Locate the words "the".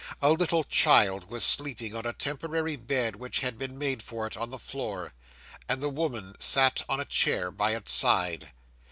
4.49-4.57, 5.79-5.89